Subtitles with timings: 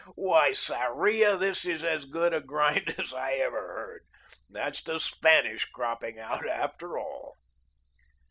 [0.15, 4.05] Why, Sarria, this is as good a grind as I ever heard.
[4.49, 7.37] There's the Spanish cropping out, after all."